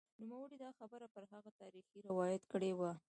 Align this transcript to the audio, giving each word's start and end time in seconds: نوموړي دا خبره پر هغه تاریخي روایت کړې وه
نوموړي 0.21 0.55
دا 0.63 0.69
خبره 0.79 1.07
پر 1.13 1.23
هغه 1.33 1.49
تاریخي 1.61 1.97
روایت 2.07 2.43
کړې 2.51 2.71
وه 2.79 2.91